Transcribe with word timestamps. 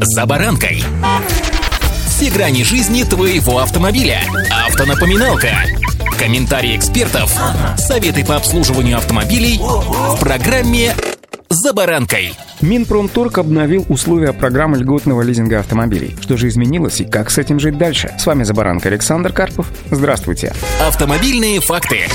«За 0.00 0.26
баранкой». 0.26 0.82
Все 2.06 2.30
грани 2.30 2.62
жизни 2.62 3.02
твоего 3.04 3.58
автомобиля. 3.58 4.20
Автонапоминалка. 4.66 5.50
Комментарии 6.18 6.76
экспертов. 6.76 7.36
Советы 7.76 8.24
по 8.24 8.36
обслуживанию 8.36 8.96
автомобилей 8.96 9.58
в 9.60 10.18
программе 10.20 10.94
«За 11.48 11.72
баранкой». 11.72 12.34
Минпромторг 12.60 13.38
обновил 13.38 13.84
условия 13.88 14.32
программы 14.32 14.78
льготного 14.78 15.22
лизинга 15.22 15.60
автомобилей. 15.60 16.16
Что 16.20 16.36
же 16.36 16.48
изменилось 16.48 17.00
и 17.00 17.04
как 17.04 17.30
с 17.30 17.38
этим 17.38 17.60
жить 17.60 17.78
дальше? 17.78 18.12
С 18.18 18.26
вами 18.26 18.44
«За 18.44 18.54
баранкой» 18.54 18.92
Александр 18.92 19.32
Карпов. 19.32 19.66
Здравствуйте. 19.90 20.54
Автомобильные 20.80 21.60
факты. 21.60 22.08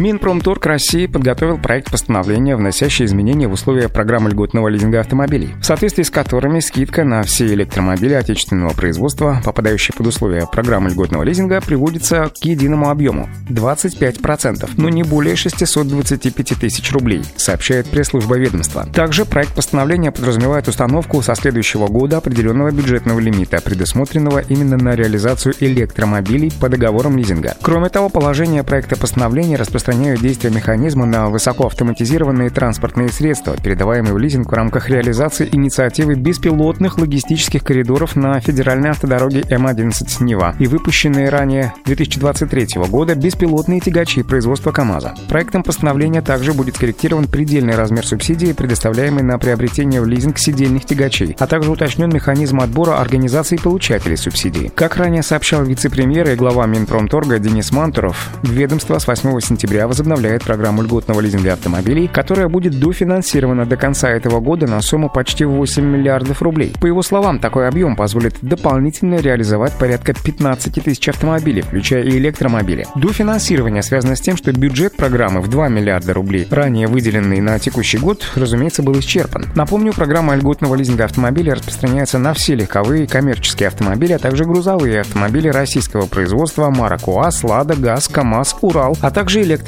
Минпромторг 0.00 0.64
России 0.64 1.04
подготовил 1.04 1.58
проект 1.58 1.90
постановления, 1.90 2.56
вносящий 2.56 3.04
изменения 3.04 3.48
в 3.48 3.52
условия 3.52 3.90
программы 3.90 4.30
льготного 4.30 4.68
лизинга 4.68 5.00
автомобилей, 5.00 5.50
в 5.60 5.64
соответствии 5.64 6.04
с 6.04 6.10
которыми 6.10 6.60
скидка 6.60 7.04
на 7.04 7.22
все 7.22 7.48
электромобили 7.48 8.14
отечественного 8.14 8.72
производства, 8.72 9.42
попадающие 9.44 9.94
под 9.94 10.06
условия 10.06 10.46
программы 10.50 10.88
льготного 10.88 11.22
лизинга, 11.22 11.60
приводится 11.60 12.30
к 12.30 12.42
единому 12.46 12.88
объему– 12.88 13.28
25%, 13.50 14.70
но 14.78 14.88
не 14.88 15.02
более 15.02 15.36
625 15.36 16.58
тысяч 16.58 16.90
рублей, 16.92 17.22
сообщает 17.36 17.86
пресс-служба 17.86 18.38
ведомства. 18.38 18.86
Также 18.94 19.26
проект 19.26 19.54
постановления 19.54 20.12
подразумевает 20.12 20.66
установку 20.66 21.20
со 21.20 21.34
следующего 21.34 21.88
года 21.88 22.16
определенного 22.16 22.70
бюджетного 22.70 23.20
лимита, 23.20 23.60
предусмотренного 23.60 24.38
именно 24.48 24.78
на 24.78 24.96
реализацию 24.96 25.54
электромобилей 25.60 26.50
по 26.58 26.70
договорам 26.70 27.18
лизинга. 27.18 27.54
Кроме 27.60 27.90
того, 27.90 28.08
положение 28.08 28.64
проекта 28.64 28.96
постановления 28.96 29.56
распространяется 29.56 29.89
распространяют 29.90 30.20
действие 30.20 30.54
механизма 30.54 31.04
на 31.04 31.28
высокоавтоматизированные 31.30 32.50
транспортные 32.50 33.08
средства, 33.08 33.56
передаваемые 33.56 34.14
в 34.14 34.18
лизинг 34.18 34.48
в 34.50 34.54
рамках 34.54 34.88
реализации 34.88 35.48
инициативы 35.50 36.14
беспилотных 36.14 36.98
логистических 36.98 37.64
коридоров 37.64 38.14
на 38.14 38.38
федеральной 38.40 38.90
автодороге 38.90 39.40
М11 39.40 40.22
Нева 40.22 40.54
и 40.60 40.68
выпущенные 40.68 41.28
ранее 41.28 41.74
2023 41.86 42.82
года 42.88 43.16
беспилотные 43.16 43.80
тягачи 43.80 44.22
производства 44.22 44.70
КАМАЗа. 44.70 45.14
Проектом 45.28 45.64
постановления 45.64 46.22
также 46.22 46.52
будет 46.52 46.76
скорректирован 46.76 47.26
предельный 47.26 47.74
размер 47.74 48.06
субсидии, 48.06 48.52
предоставляемый 48.52 49.24
на 49.24 49.38
приобретение 49.38 50.00
в 50.00 50.06
лизинг 50.06 50.38
сидельных 50.38 50.84
тягачей, 50.84 51.36
а 51.38 51.48
также 51.48 51.70
уточнен 51.70 52.10
механизм 52.10 52.60
отбора 52.60 53.00
организаций 53.00 53.58
получателей 53.58 54.16
субсидий. 54.16 54.70
Как 54.72 54.96
ранее 54.96 55.24
сообщал 55.24 55.64
вице-премьер 55.64 56.30
и 56.30 56.36
глава 56.36 56.66
Минпромторга 56.66 57.40
Денис 57.40 57.72
Мантуров, 57.72 58.30
ведомство 58.44 58.96
с 58.96 59.06
8 59.08 59.40
сентября 59.40 59.79
сентября 59.80 59.88
возобновляет 59.88 60.44
программу 60.44 60.82
льготного 60.82 61.20
лизинга 61.20 61.54
автомобилей, 61.54 62.08
которая 62.08 62.48
будет 62.48 62.78
дофинансирована 62.78 63.64
до 63.64 63.76
конца 63.76 64.10
этого 64.10 64.40
года 64.40 64.66
на 64.66 64.80
сумму 64.82 65.08
почти 65.08 65.44
8 65.44 65.82
миллиардов 65.82 66.42
рублей. 66.42 66.72
По 66.80 66.86
его 66.86 67.02
словам, 67.02 67.38
такой 67.38 67.68
объем 67.68 67.96
позволит 67.96 68.36
дополнительно 68.42 69.16
реализовать 69.16 69.72
порядка 69.78 70.12
15 70.12 70.84
тысяч 70.84 71.08
автомобилей, 71.08 71.62
включая 71.62 72.02
и 72.02 72.10
электромобили. 72.10 72.86
Дофинансирование 72.94 73.82
связано 73.82 74.16
с 74.16 74.20
тем, 74.20 74.36
что 74.36 74.52
бюджет 74.52 74.96
программы 74.96 75.40
в 75.40 75.48
2 75.48 75.68
миллиарда 75.68 76.12
рублей, 76.12 76.46
ранее 76.50 76.86
выделенный 76.86 77.40
на 77.40 77.58
текущий 77.58 77.98
год, 77.98 78.24
разумеется, 78.34 78.82
был 78.82 78.98
исчерпан. 78.98 79.46
Напомню, 79.54 79.92
программа 79.92 80.34
льготного 80.34 80.74
лизинга 80.74 81.04
автомобилей 81.04 81.52
распространяется 81.52 82.18
на 82.18 82.34
все 82.34 82.54
легковые 82.54 83.04
и 83.04 83.06
коммерческие 83.06 83.68
автомобили, 83.68 84.12
а 84.12 84.18
также 84.18 84.44
грузовые 84.44 85.00
автомобили 85.00 85.48
российского 85.48 86.06
производства 86.06 86.70
марок 86.70 87.08
УАЗ, 87.08 87.44
Лада, 87.44 87.76
ГАЗ, 87.76 88.08
КАМАЗ, 88.08 88.56
Урал, 88.60 88.96
а 89.00 89.10
также 89.10 89.40
электромобили 89.42 89.59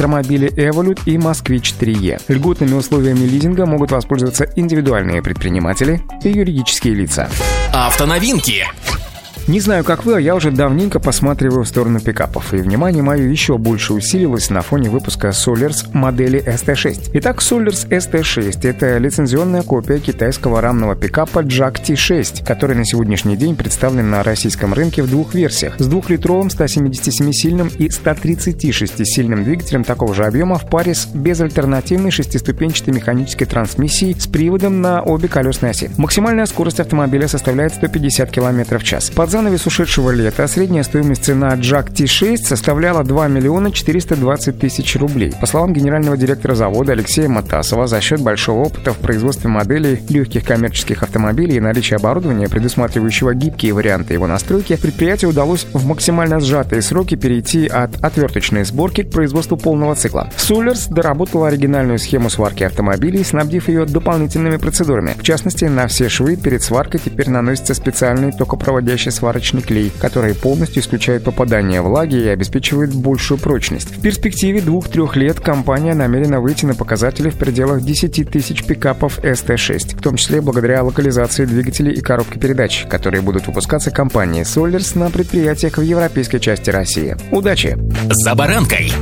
Evolut 0.56 1.00
и 1.06 1.18
Москвич 1.18 1.74
3E. 1.78 2.22
Льготными 2.28 2.74
условиями 2.74 3.24
лизинга 3.24 3.66
могут 3.66 3.90
воспользоваться 3.90 4.48
индивидуальные 4.56 5.22
предприниматели 5.22 6.02
и 6.24 6.30
юридические 6.30 6.94
лица. 6.94 7.28
Автоновинки. 7.72 8.66
Не 9.52 9.60
знаю, 9.60 9.84
как 9.84 10.06
вы, 10.06 10.16
а 10.16 10.18
я 10.18 10.34
уже 10.34 10.50
давненько 10.50 10.98
посматриваю 10.98 11.64
в 11.64 11.68
сторону 11.68 12.00
пикапов, 12.00 12.54
и 12.54 12.56
внимание 12.56 13.02
мое 13.02 13.28
еще 13.28 13.58
больше 13.58 13.92
усилилось 13.92 14.48
на 14.48 14.62
фоне 14.62 14.88
выпуска 14.88 15.28
Solers 15.28 15.88
модели 15.92 16.42
ST6. 16.42 17.10
Итак, 17.12 17.40
Solers 17.40 17.86
ST6— 17.86 18.60
это 18.66 18.96
лицензионная 18.96 19.60
копия 19.60 19.98
китайского 19.98 20.62
рамного 20.62 20.96
пикапа 20.96 21.40
Jack 21.40 21.82
T6, 21.84 22.46
который 22.46 22.76
на 22.76 22.86
сегодняшний 22.86 23.36
день 23.36 23.54
представлен 23.54 24.08
на 24.08 24.22
российском 24.22 24.72
рынке 24.72 25.02
в 25.02 25.10
двух 25.10 25.34
версиях— 25.34 25.74
с 25.78 25.86
двухлитровым 25.86 26.48
177-сильным 26.48 27.70
и 27.76 27.88
136-сильным 27.88 29.44
двигателем 29.44 29.84
такого 29.84 30.14
же 30.14 30.24
объема 30.24 30.56
в 30.56 30.66
паре 30.66 30.94
с 30.94 31.04
безальтернативной 31.04 32.10
шестиступенчатой 32.10 32.94
механической 32.94 33.44
трансмиссией 33.44 34.18
с 34.18 34.26
приводом 34.26 34.80
на 34.80 35.02
обе 35.02 35.28
колесные 35.28 35.72
оси. 35.72 35.90
Максимальная 35.98 36.46
скорость 36.46 36.80
автомобиля 36.80 37.28
составляет 37.28 37.74
150 37.74 38.30
км 38.30 38.78
в 38.78 38.82
час. 38.82 39.10
Под 39.10 39.41
занавес 39.42 39.66
ушедшего 39.66 40.10
лета 40.10 40.46
средняя 40.46 40.84
стоимость 40.84 41.24
цена 41.24 41.54
Jack 41.56 41.92
T6 41.92 42.36
составляла 42.36 43.02
2 43.02 43.26
миллиона 43.26 43.72
420 43.72 44.56
тысяч 44.56 44.94
рублей. 44.94 45.32
По 45.40 45.46
словам 45.46 45.72
генерального 45.72 46.16
директора 46.16 46.54
завода 46.54 46.92
Алексея 46.92 47.28
Матасова, 47.28 47.88
за 47.88 48.00
счет 48.00 48.20
большого 48.20 48.66
опыта 48.66 48.92
в 48.92 48.98
производстве 48.98 49.50
моделей 49.50 50.00
легких 50.08 50.44
коммерческих 50.44 51.02
автомобилей 51.02 51.56
и 51.56 51.60
наличия 51.60 51.96
оборудования, 51.96 52.48
предусматривающего 52.48 53.34
гибкие 53.34 53.72
варианты 53.72 54.14
его 54.14 54.28
настройки, 54.28 54.78
предприятию 54.80 55.30
удалось 55.30 55.66
в 55.72 55.86
максимально 55.86 56.38
сжатые 56.38 56.80
сроки 56.80 57.16
перейти 57.16 57.66
от 57.66 57.96
отверточной 58.00 58.64
сборки 58.64 59.02
к 59.02 59.10
производству 59.10 59.56
полного 59.56 59.96
цикла. 59.96 60.30
Сулерс 60.36 60.86
доработала 60.86 61.48
оригинальную 61.48 61.98
схему 61.98 62.30
сварки 62.30 62.62
автомобилей, 62.62 63.24
снабдив 63.24 63.66
ее 63.66 63.86
дополнительными 63.86 64.58
процедурами. 64.58 65.16
В 65.18 65.24
частности, 65.24 65.64
на 65.64 65.88
все 65.88 66.08
швы 66.08 66.36
перед 66.36 66.62
сваркой 66.62 67.00
теперь 67.04 67.28
наносится 67.28 67.74
специальный 67.74 68.30
токопроводящий 68.30 69.10
сварочный 69.32 69.62
клей, 69.62 69.90
который 69.98 70.34
полностью 70.34 70.82
исключает 70.82 71.24
попадание 71.24 71.80
влаги 71.80 72.16
и 72.16 72.28
обеспечивает 72.28 72.94
большую 72.94 73.38
прочность. 73.38 73.96
В 73.96 74.02
перспективе 74.02 74.60
двух-трех 74.60 75.16
лет 75.16 75.40
компания 75.40 75.94
намерена 75.94 76.40
выйти 76.40 76.66
на 76.66 76.74
показатели 76.74 77.30
в 77.30 77.36
пределах 77.36 77.82
10 77.82 78.28
тысяч 78.28 78.64
пикапов 78.64 79.18
ST6, 79.20 79.96
в 79.96 80.02
том 80.02 80.16
числе 80.16 80.42
благодаря 80.42 80.82
локализации 80.82 81.46
двигателей 81.46 81.92
и 81.92 82.00
коробки 82.02 82.38
передач, 82.38 82.84
которые 82.90 83.22
будут 83.22 83.46
выпускаться 83.46 83.90
компанией 83.90 84.42
Solers 84.42 84.98
на 84.98 85.10
предприятиях 85.10 85.78
в 85.78 85.82
европейской 85.82 86.38
части 86.38 86.68
России. 86.68 87.16
Удачи! 87.30 87.78
За 88.10 88.34
баранкой! 88.34 88.92